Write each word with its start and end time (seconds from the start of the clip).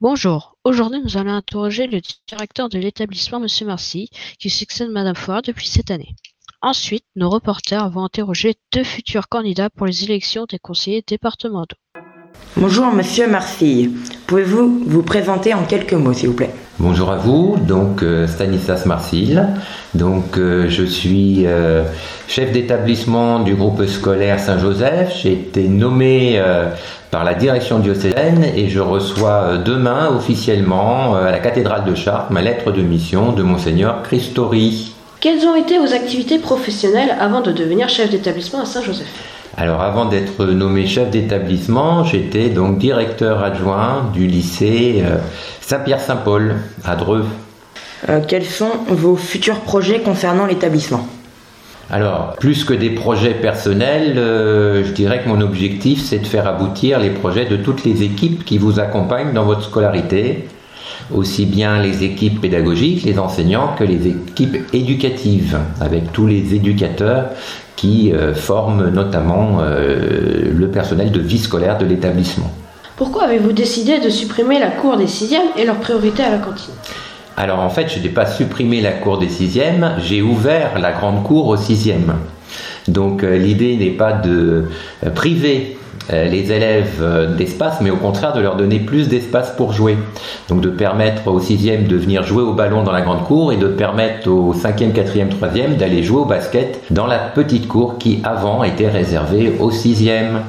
Bonjour, 0.00 0.56
aujourd'hui 0.64 1.02
nous 1.02 1.18
allons 1.18 1.34
interroger 1.34 1.86
le 1.86 2.00
directeur 2.26 2.70
de 2.70 2.78
l'établissement, 2.78 3.38
Monsieur 3.38 3.66
Marcy, 3.66 4.08
qui 4.38 4.48
succède 4.48 4.90
Madame 4.90 5.14
Foire 5.14 5.42
depuis 5.42 5.68
cette 5.68 5.90
année. 5.90 6.14
Ensuite, 6.62 7.04
nos 7.16 7.28
reporters 7.28 7.90
vont 7.90 8.04
interroger 8.04 8.54
deux 8.72 8.84
futurs 8.84 9.28
candidats 9.28 9.70
pour 9.70 9.86
les 9.86 10.04
élections 10.04 10.46
des 10.48 10.58
conseillers 10.58 11.04
départementaux. 11.06 11.76
Bonjour 12.56 12.86
Monsieur 12.92 13.28
Marcy, 13.28 13.90
pouvez-vous 14.30 14.84
vous 14.86 15.02
présenter 15.02 15.54
en 15.54 15.64
quelques 15.64 15.92
mots 15.92 16.12
s'il 16.12 16.28
vous 16.28 16.36
plaît? 16.36 16.50
Bonjour 16.78 17.10
à 17.10 17.16
vous, 17.16 17.56
donc 17.66 18.04
euh, 18.04 18.28
Stanislas 18.28 18.86
Marcil. 18.86 19.44
Donc 19.94 20.38
euh, 20.38 20.66
je 20.68 20.84
suis 20.84 21.46
euh, 21.46 21.82
chef 22.28 22.52
d'établissement 22.52 23.40
du 23.40 23.56
groupe 23.56 23.84
scolaire 23.86 24.38
Saint-Joseph. 24.38 25.12
J'ai 25.20 25.32
été 25.32 25.66
nommé 25.66 26.40
par 27.10 27.24
la 27.24 27.34
direction 27.34 27.80
diocésaine 27.80 28.44
et 28.54 28.68
je 28.68 28.78
reçois 28.78 29.56
demain 29.56 30.08
officiellement 30.16 31.16
à 31.16 31.32
la 31.32 31.40
cathédrale 31.40 31.82
de 31.84 31.96
Chartres 31.96 32.30
ma 32.30 32.40
lettre 32.40 32.70
de 32.70 32.82
mission 32.82 33.32
de 33.32 33.42
monseigneur 33.42 34.04
Christori. 34.04 34.94
Quelles 35.18 35.44
ont 35.44 35.56
été 35.56 35.76
vos 35.80 35.92
activités 35.92 36.38
professionnelles 36.38 37.16
avant 37.18 37.40
de 37.40 37.50
devenir 37.50 37.88
chef 37.88 38.10
d'établissement 38.10 38.60
à 38.60 38.64
Saint-Joseph? 38.64 39.08
Alors 39.56 39.80
avant 39.80 40.04
d'être 40.06 40.44
nommé 40.44 40.86
chef 40.86 41.10
d'établissement, 41.10 42.04
j'étais 42.04 42.48
donc 42.48 42.78
directeur 42.78 43.42
adjoint 43.42 44.10
du 44.12 44.26
lycée 44.26 45.02
Saint-Pierre-Saint-Paul 45.60 46.56
à 46.84 46.96
Dreux. 46.96 47.24
Euh, 48.08 48.20
quels 48.26 48.44
sont 48.44 48.70
vos 48.88 49.16
futurs 49.16 49.60
projets 49.60 50.00
concernant 50.00 50.46
l'établissement? 50.46 51.06
Alors, 51.90 52.36
plus 52.38 52.64
que 52.64 52.72
des 52.72 52.90
projets 52.90 53.34
personnels, 53.34 54.16
euh, 54.16 54.84
je 54.84 54.92
dirais 54.92 55.22
que 55.22 55.28
mon 55.28 55.40
objectif, 55.40 56.02
c'est 56.04 56.20
de 56.20 56.26
faire 56.26 56.46
aboutir 56.46 57.00
les 57.00 57.10
projets 57.10 57.46
de 57.46 57.56
toutes 57.56 57.84
les 57.84 58.04
équipes 58.04 58.44
qui 58.44 58.58
vous 58.58 58.78
accompagnent 58.78 59.32
dans 59.32 59.44
votre 59.44 59.64
scolarité, 59.64 60.48
aussi 61.12 61.46
bien 61.46 61.82
les 61.82 62.04
équipes 62.04 62.40
pédagogiques, 62.40 63.02
les 63.02 63.18
enseignants, 63.18 63.74
que 63.76 63.82
les 63.82 64.06
équipes 64.06 64.58
éducatives, 64.72 65.58
avec 65.80 66.12
tous 66.12 66.28
les 66.28 66.54
éducateurs 66.54 67.30
qui 67.80 68.12
euh, 68.12 68.34
forment 68.34 68.90
notamment 68.90 69.60
le 69.62 70.68
personnel 70.68 71.10
de 71.10 71.20
vie 71.20 71.38
scolaire 71.38 71.78
de 71.78 71.86
l'établissement. 71.86 72.50
Pourquoi 72.96 73.24
avez-vous 73.24 73.52
décidé 73.52 73.98
de 74.00 74.10
supprimer 74.10 74.58
la 74.58 74.68
cour 74.68 74.98
des 74.98 75.06
sixièmes 75.06 75.48
et 75.56 75.64
leur 75.64 75.76
priorité 75.76 76.22
à 76.22 76.30
la 76.30 76.36
cantine? 76.36 76.74
Alors 77.38 77.60
en 77.60 77.70
fait, 77.70 77.88
je 77.88 77.98
n'ai 77.98 78.10
pas 78.10 78.26
supprimé 78.26 78.82
la 78.82 78.92
cour 78.92 79.16
des 79.16 79.30
sixièmes, 79.30 79.94
j'ai 79.98 80.20
ouvert 80.20 80.78
la 80.78 80.92
grande 80.92 81.22
cour 81.22 81.48
aux 81.48 81.56
sixièmes. 81.56 82.16
Donc 82.86 83.24
euh, 83.24 83.38
l'idée 83.38 83.78
n'est 83.78 83.96
pas 83.96 84.12
de 84.12 84.66
euh, 85.06 85.10
priver 85.10 85.78
euh, 85.78 85.89
les 86.12 86.52
élèves 86.52 87.34
d'espace, 87.36 87.80
mais 87.80 87.90
au 87.90 87.96
contraire 87.96 88.32
de 88.32 88.40
leur 88.40 88.56
donner 88.56 88.80
plus 88.80 89.08
d'espace 89.08 89.54
pour 89.56 89.72
jouer. 89.72 89.96
Donc 90.48 90.60
de 90.60 90.70
permettre 90.70 91.28
aux 91.28 91.40
sixièmes 91.40 91.84
de 91.86 91.96
venir 91.96 92.22
jouer 92.22 92.42
au 92.42 92.52
ballon 92.52 92.82
dans 92.82 92.92
la 92.92 93.02
grande 93.02 93.24
cour 93.24 93.52
et 93.52 93.56
de 93.56 93.68
permettre 93.68 94.28
aux 94.30 94.52
cinquième, 94.54 94.92
quatrième, 94.92 95.28
troisième 95.28 95.76
d'aller 95.76 96.02
jouer 96.02 96.20
au 96.20 96.24
basket 96.24 96.80
dans 96.90 97.06
la 97.06 97.18
petite 97.18 97.68
cour 97.68 97.98
qui 97.98 98.20
avant 98.24 98.64
était 98.64 98.88
réservée 98.88 99.54
aux 99.60 99.70
sixièmes. 99.70 100.42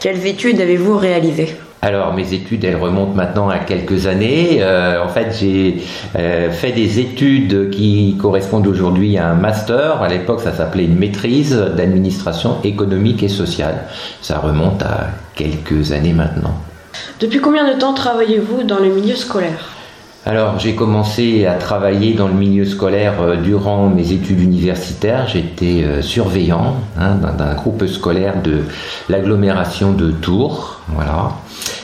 Quelles 0.00 0.26
études 0.26 0.60
avez-vous 0.60 0.96
réalisées? 0.96 1.56
Alors 1.82 2.12
mes 2.12 2.34
études, 2.34 2.64
elles 2.64 2.76
remontent 2.76 3.14
maintenant 3.14 3.48
à 3.48 3.58
quelques 3.58 4.06
années. 4.06 4.58
Euh, 4.60 5.02
en 5.02 5.08
fait, 5.08 5.34
j'ai 5.38 5.82
euh, 6.16 6.50
fait 6.50 6.72
des 6.72 7.00
études 7.00 7.70
qui 7.70 8.16
correspondent 8.20 8.66
aujourd'hui 8.66 9.16
à 9.16 9.30
un 9.30 9.34
master. 9.34 10.02
À 10.02 10.08
l'époque, 10.08 10.40
ça 10.40 10.52
s'appelait 10.52 10.84
une 10.84 10.98
maîtrise 10.98 11.56
d'administration 11.56 12.58
économique 12.64 13.22
et 13.22 13.28
sociale. 13.28 13.84
Ça 14.20 14.38
remonte 14.38 14.82
à 14.82 15.08
quelques 15.34 15.92
années 15.92 16.12
maintenant. 16.12 16.54
Depuis 17.18 17.40
combien 17.40 17.72
de 17.72 17.78
temps 17.78 17.94
travaillez-vous 17.94 18.64
dans 18.64 18.78
le 18.78 18.88
milieu 18.88 19.16
scolaire? 19.16 19.79
Alors 20.26 20.58
j'ai 20.58 20.74
commencé 20.74 21.46
à 21.46 21.54
travailler 21.54 22.14
dans 22.14 22.28
le 22.28 22.34
milieu 22.34 22.64
scolaire 22.64 23.22
euh, 23.22 23.36
durant 23.36 23.88
mes 23.88 24.12
études 24.12 24.40
universitaires. 24.40 25.26
J'étais 25.28 26.02
surveillant 26.02 26.76
hein, 26.98 27.16
d'un 27.36 27.54
groupe 27.54 27.86
scolaire 27.86 28.42
de 28.42 28.64
l'agglomération 29.08 29.92
de 29.92 30.10
Tours. 30.10 30.80
Voilà. 30.88 31.32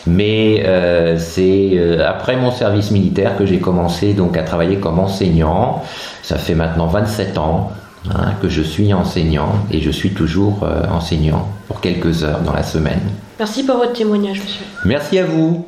Mais 0.06 0.62
euh, 0.64 1.18
c'est 1.18 1.72
euh, 1.74 2.08
après 2.08 2.36
mon 2.36 2.52
service 2.52 2.90
militaire 2.90 3.36
que 3.36 3.44
j'ai 3.44 3.58
commencé 3.58 4.14
donc 4.14 4.36
à 4.36 4.42
travailler 4.42 4.76
comme 4.76 4.98
enseignant. 4.98 5.82
Ça 6.22 6.38
fait 6.38 6.54
maintenant 6.54 6.86
27 6.86 7.38
ans 7.38 7.72
hein, 8.10 8.32
que 8.40 8.48
je 8.48 8.62
suis 8.62 8.94
enseignant 8.94 9.52
et 9.70 9.80
je 9.80 9.90
suis 9.90 10.10
toujours 10.10 10.60
euh, 10.62 10.82
enseignant 10.90 11.48
pour 11.66 11.80
quelques 11.80 12.22
heures 12.22 12.40
dans 12.40 12.52
la 12.52 12.62
semaine. 12.62 13.00
Merci 13.38 13.64
pour 13.64 13.76
votre 13.76 13.92
témoignage, 13.92 14.40
monsieur. 14.40 14.64
Merci 14.84 15.18
à 15.18 15.26
vous. 15.26 15.66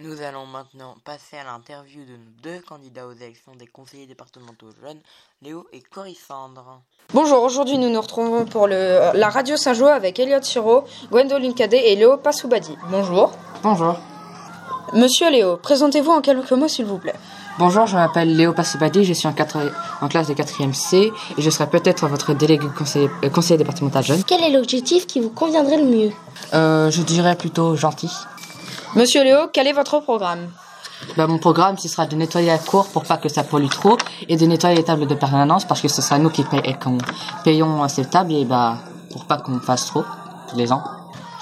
Nous 0.00 0.22
allons 0.22 0.46
maintenant 0.46 0.94
passer 1.04 1.38
à 1.38 1.44
l'interview 1.44 2.04
de 2.04 2.12
nos 2.12 2.30
deux 2.56 2.60
candidats 2.60 3.04
aux 3.08 3.12
élections 3.12 3.56
des 3.58 3.66
conseillers 3.66 4.06
départementaux 4.06 4.68
jeunes, 4.80 5.00
Léo 5.42 5.66
et 5.72 5.80
Corissandre. 5.80 6.80
Bonjour, 7.12 7.42
aujourd'hui 7.42 7.78
nous 7.78 7.90
nous 7.90 8.00
retrouvons 8.00 8.44
pour 8.44 8.68
le, 8.68 9.10
la 9.14 9.28
radio 9.28 9.56
Saint-Jo 9.56 9.86
avec 9.86 10.20
Elliot 10.20 10.40
Siro, 10.40 10.84
Gwendoline 11.10 11.52
Cadet 11.52 11.90
et 11.90 11.96
Léo 11.96 12.16
Passoubadi. 12.16 12.76
Bonjour. 12.90 13.32
Bonjour. 13.64 13.96
Monsieur 14.94 15.32
Léo, 15.32 15.56
présentez-vous 15.56 16.12
en 16.12 16.20
quelques 16.20 16.52
mots 16.52 16.68
s'il 16.68 16.84
vous 16.86 16.98
plaît. 16.98 17.16
Bonjour, 17.58 17.86
je 17.88 17.96
m'appelle 17.96 18.36
Léo 18.36 18.52
Passoubadi, 18.52 19.02
je 19.04 19.12
suis 19.12 19.26
en, 19.26 19.34
en 20.00 20.08
classe 20.08 20.28
de 20.28 20.34
4e 20.34 20.74
C 20.74 21.12
et 21.36 21.42
je 21.42 21.50
serai 21.50 21.68
peut-être 21.68 22.06
votre 22.06 22.34
délégué 22.34 22.68
conseiller, 22.78 23.10
euh, 23.24 23.30
conseiller 23.30 23.58
départemental 23.58 24.04
jeune. 24.04 24.22
Quel 24.22 24.44
est 24.44 24.50
l'objectif 24.50 25.08
qui 25.08 25.18
vous 25.18 25.30
conviendrait 25.30 25.78
le 25.78 25.84
mieux? 25.86 26.12
Euh, 26.54 26.88
Je 26.92 27.02
dirais 27.02 27.34
plutôt 27.34 27.74
gentil. 27.74 28.12
Monsieur 28.94 29.22
Léo, 29.22 29.48
quel 29.52 29.66
est 29.66 29.72
votre 29.72 30.00
programme? 30.00 30.48
Ben, 31.16 31.26
Mon 31.26 31.38
programme, 31.38 31.78
ce 31.78 31.88
sera 31.88 32.06
de 32.06 32.16
nettoyer 32.16 32.48
la 32.48 32.58
cour 32.58 32.86
pour 32.88 33.04
pas 33.04 33.16
que 33.16 33.28
ça 33.28 33.44
pollue 33.44 33.68
trop 33.68 33.96
et 34.28 34.36
de 34.36 34.46
nettoyer 34.46 34.76
les 34.76 34.84
tables 34.84 35.06
de 35.06 35.14
permanence 35.14 35.64
parce 35.64 35.80
que 35.80 35.88
ce 35.88 36.02
sera 36.02 36.18
nous 36.18 36.30
qui 36.30 36.44
payons 37.44 37.88
ces 37.88 38.04
tables 38.06 38.32
et 38.32 38.44
bah, 38.44 38.78
pour 39.12 39.24
pas 39.26 39.38
qu'on 39.38 39.60
fasse 39.60 39.86
trop 39.86 40.04
tous 40.50 40.56
les 40.56 40.72
ans. 40.72 40.82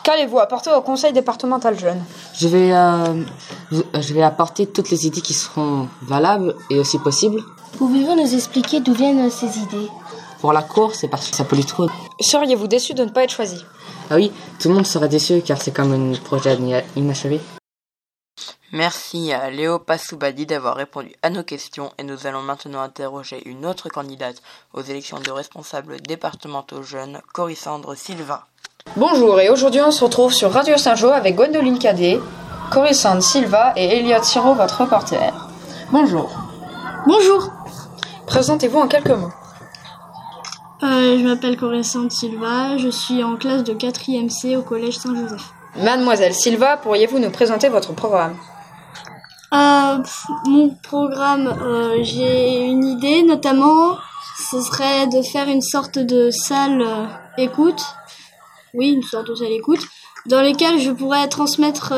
Qu'allez-vous 0.03 0.39
apporter 0.39 0.71
au 0.73 0.83
conseil 0.83 1.13
départemental 1.13 1.79
jeune? 1.79 2.01
Je 2.39 2.47
vais, 2.49 2.73
euh, 2.73 3.25
je 3.73 4.15
vais 4.15 4.23
apporter 4.23 4.67
toutes 4.67 4.91
les 4.91 5.07
idées 5.07 5.21
qui 5.21 5.35
seront 5.35 5.89
valables 6.03 6.55
et 6.71 6.79
aussi 6.79 6.99
possibles. 6.99 7.43
Pouvez-vous 7.79 8.15
nous 8.15 8.35
expliquer 8.35 8.81
d'où 8.81 8.93
viennent 8.93 9.31
ces 9.31 9.59
idées? 9.59 9.89
Pour 10.47 10.53
la 10.53 10.63
cour, 10.63 10.95
c'est 10.95 11.09
parce 11.09 11.29
que 11.29 11.35
ça 11.35 11.43
pollue 11.43 11.65
trop. 11.65 11.89
Seriez-vous 12.21 12.69
déçu 12.69 12.95
de 12.95 13.05
ne 13.05 13.11
pas 13.11 13.25
être 13.25 13.33
choisi? 13.33 13.65
Ah 14.09 14.15
oui, 14.15 14.31
tout 14.61 14.69
le 14.69 14.75
monde 14.77 14.87
serait 14.87 15.09
déçu 15.09 15.43
car 15.45 15.61
c'est 15.61 15.73
comme 15.73 15.93
un 15.93 16.17
projet 16.23 16.57
inachevé. 16.95 17.41
Merci 18.71 19.33
à 19.33 19.51
Léo 19.51 19.81
Passoubadi 19.81 20.47
d'avoir 20.47 20.77
répondu 20.77 21.13
à 21.23 21.31
nos 21.31 21.43
questions 21.43 21.91
et 21.99 22.05
nous 22.05 22.29
allons 22.29 22.43
maintenant 22.43 22.81
interroger 22.81 23.43
une 23.45 23.67
autre 23.67 23.89
candidate 23.89 24.41
aux 24.73 24.83
élections 24.83 25.19
de 25.19 25.33
responsables 25.33 26.01
départementaux 26.01 26.85
jeunes, 26.85 27.21
Corissandre 27.35 27.97
Silva. 27.97 28.47
Bonjour 28.97 29.41
et 29.41 29.51
aujourd'hui 29.51 29.81
on 29.81 29.91
se 29.91 30.05
retrouve 30.05 30.33
sur 30.33 30.53
Radio 30.53 30.77
Saint-Jo 30.77 31.09
avec 31.09 31.35
Gwendoline 31.35 31.81
Cadet, 31.81 32.21
Corissandre 32.71 33.21
Silva 33.21 33.73
et 33.75 33.99
Elliot 33.99 34.23
Siro, 34.23 34.55
votre 34.55 34.83
reporter. 34.83 35.33
Bonjour. 35.91 36.31
Bonjour. 37.05 37.51
Présentez-vous 38.29 38.79
en 38.79 38.87
quelques 38.87 39.11
mots. 39.11 39.33
Euh, 40.83 41.19
je 41.19 41.25
m'appelle 41.27 41.57
Coressante 41.57 42.13
Silva, 42.13 42.77
je 42.77 42.89
suis 42.89 43.25
en 43.25 43.37
classe 43.37 43.65
de 43.65 43.73
4e 43.73 44.29
C 44.29 44.57
au 44.57 44.63
collège 44.63 44.99
Saint-Joseph. 44.99 45.53
Mademoiselle 45.77 46.35
Silva, 46.35 46.77
pourriez-vous 46.77 47.19
nous 47.19 47.31
présenter 47.31 47.71
votre 47.71 47.95
programme? 47.95 48.37
Euh, 49.55 49.99
Mon 50.47 50.69
programme, 50.83 51.47
euh, 51.47 51.97
j'ai 52.03 52.67
une 52.67 52.85
idée 52.85 53.23
notamment, 53.23 53.97
ce 54.51 54.61
serait 54.61 55.07
de 55.07 55.23
faire 55.23 55.49
une 55.49 55.63
sorte 55.63 55.99
de 55.99 56.31
salle 56.31 56.85
écoute, 57.39 57.83
oui, 58.75 58.91
une 58.91 59.03
sorte 59.03 59.29
de 59.29 59.35
salle 59.35 59.53
écoute, 59.53 59.81
dans 60.29 60.41
lesquelles 60.41 60.79
je 60.79 60.91
pourrais 60.91 61.29
transmettre, 61.29 61.95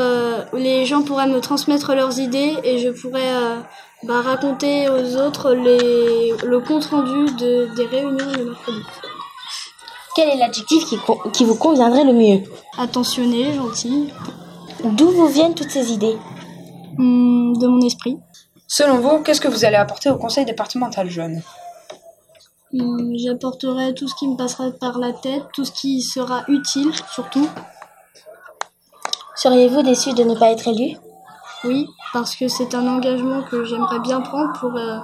les 0.52 0.84
gens 0.86 1.02
pourraient 1.02 1.28
me 1.28 1.40
transmettre 1.40 1.94
leurs 1.94 2.18
idées 2.18 2.56
et 2.62 2.78
je 2.78 2.90
pourrais 2.90 3.32
bah, 4.04 4.20
raconter 4.22 4.88
aux 4.88 5.16
autres 5.16 5.52
les, 5.54 6.32
le 6.46 6.60
compte 6.60 6.84
rendu 6.86 7.32
de, 7.34 7.74
des 7.74 7.86
réunions 7.86 8.30
le 8.36 8.44
mercredi. 8.44 8.82
Quel 10.14 10.28
est 10.30 10.36
l'adjectif 10.36 10.84
qui, 10.84 10.98
qui 11.32 11.44
vous 11.44 11.56
conviendrait 11.56 12.04
le 12.04 12.12
mieux? 12.12 12.42
Attentionné, 12.76 13.54
gentil. 13.54 14.12
D'où 14.84 15.10
vous 15.10 15.26
viennent 15.26 15.54
toutes 15.54 15.70
ces 15.70 15.92
idées? 15.92 16.16
Hmm, 16.96 17.54
De 17.54 17.66
mon 17.66 17.80
esprit. 17.86 18.18
Selon 18.66 18.98
vous, 18.98 19.22
qu'est-ce 19.22 19.40
que 19.40 19.48
vous 19.48 19.64
allez 19.64 19.76
apporter 19.76 20.10
au 20.10 20.16
conseil 20.16 20.44
départemental 20.44 21.08
jeune 21.08 21.42
hmm, 22.72 23.16
J'apporterai 23.16 23.94
tout 23.94 24.06
ce 24.06 24.14
qui 24.14 24.28
me 24.28 24.36
passera 24.36 24.70
par 24.70 24.98
la 24.98 25.12
tête, 25.12 25.44
tout 25.54 25.64
ce 25.64 25.72
qui 25.72 26.02
sera 26.02 26.44
utile 26.48 26.92
surtout. 27.12 27.48
Seriez-vous 29.38 29.82
déçu 29.82 30.14
de 30.14 30.24
ne 30.24 30.34
pas 30.34 30.50
être 30.50 30.66
élu? 30.66 30.96
Oui, 31.62 31.86
parce 32.12 32.34
que 32.34 32.48
c'est 32.48 32.74
un 32.74 32.88
engagement 32.88 33.42
que 33.42 33.64
j'aimerais 33.64 34.00
bien 34.00 34.20
prendre 34.20 34.52
pour, 34.58 34.76
euh, 34.76 34.98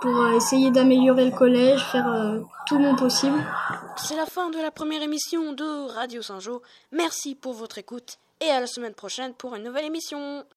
pour 0.00 0.10
euh, 0.22 0.36
essayer 0.36 0.72
d'améliorer 0.72 1.24
le 1.26 1.30
collège, 1.30 1.84
faire 1.92 2.08
euh, 2.08 2.40
tout 2.66 2.80
mon 2.80 2.96
possible. 2.96 3.38
C'est 3.96 4.16
la 4.16 4.26
fin 4.26 4.50
de 4.50 4.58
la 4.58 4.72
première 4.72 5.02
émission 5.02 5.52
de 5.52 5.88
Radio 5.94 6.20
Saint-Jean. 6.20 6.60
Merci 6.90 7.36
pour 7.36 7.52
votre 7.52 7.78
écoute 7.78 8.18
et 8.40 8.50
à 8.50 8.58
la 8.58 8.66
semaine 8.66 8.94
prochaine 8.94 9.34
pour 9.34 9.54
une 9.54 9.62
nouvelle 9.62 9.84
émission. 9.84 10.44